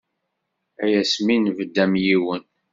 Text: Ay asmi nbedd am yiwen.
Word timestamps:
Ay 0.83 0.93
asmi 1.01 1.35
nbedd 1.37 1.75
am 1.83 1.93
yiwen. 2.03 2.43